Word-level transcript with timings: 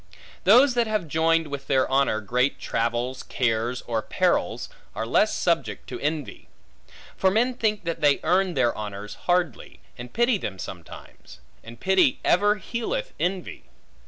Those 0.45 0.73
that 0.73 0.87
have 0.87 1.07
joined 1.07 1.45
with 1.49 1.67
their 1.67 1.87
honor 1.87 2.21
great 2.21 2.57
travels, 2.59 3.21
cares, 3.21 3.83
or 3.83 4.01
perils, 4.01 4.67
are 4.95 5.05
less 5.05 5.31
subject 5.35 5.87
to 5.89 5.99
envy. 5.99 6.47
For 7.15 7.29
men 7.29 7.53
think 7.53 7.83
that 7.83 8.01
they 8.01 8.19
earn 8.23 8.55
their 8.55 8.75
honors 8.75 9.13
hardly, 9.29 9.79
and 9.99 10.11
pity 10.11 10.39
them 10.39 10.57
sometimes; 10.57 11.39
and 11.63 11.79
pity 11.79 12.19
ever 12.25 12.55
healeth 12.55 13.13
envy. 13.19 13.65